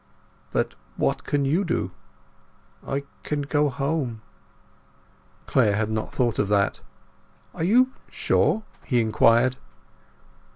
"But 0.51 0.73
what 0.97 1.25
can 1.25 1.45
you 1.45 1.63
do?" 1.63 1.91
"I 2.83 3.03
can 3.21 3.43
go 3.43 3.69
home." 3.69 4.23
Clare 5.45 5.75
had 5.75 5.91
not 5.91 6.11
thought 6.11 6.39
of 6.39 6.47
that. 6.47 6.81
"Are 7.53 7.63
you 7.63 7.91
sure?" 8.09 8.63
he 8.83 8.99
inquired. 8.99 9.57